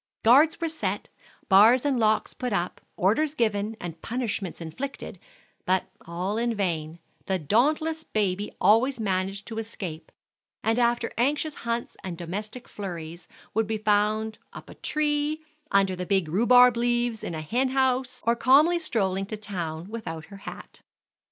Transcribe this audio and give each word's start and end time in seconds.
Guards 0.23 0.59
were 0.59 0.67
set, 0.67 1.09
bars 1.47 1.85
and 1.85 1.99
locks 1.99 2.33
put 2.33 2.51
up, 2.51 2.81
orders 2.97 3.35
given, 3.35 3.77
and 3.79 4.01
punishments 4.01 4.59
inflicted, 4.59 5.19
but 5.63 5.91
all 6.07 6.39
in 6.39 6.55
vain; 6.55 6.97
the 7.27 7.37
dauntless 7.37 8.03
baby 8.03 8.51
always 8.59 8.99
managed 8.99 9.45
to 9.45 9.59
escape, 9.59 10.11
and 10.63 10.79
after 10.79 11.13
anxious 11.19 11.53
hunts 11.53 11.95
and 12.03 12.17
domestic 12.17 12.67
flurries, 12.67 13.27
would 13.53 13.67
be 13.67 13.77
found 13.77 14.39
up 14.53 14.71
a 14.71 14.73
tree, 14.73 15.43
under 15.71 15.95
the 15.95 16.07
big 16.07 16.27
rhubarb 16.29 16.77
leaves, 16.77 17.23
in 17.23 17.35
a 17.35 17.41
hen 17.43 17.69
house, 17.69 18.23
or 18.25 18.35
calmly 18.35 18.79
strolling 18.79 19.27
to 19.27 19.37
town 19.37 19.87
without 19.87 20.25
her 20.25 20.37
hat. 20.37 20.81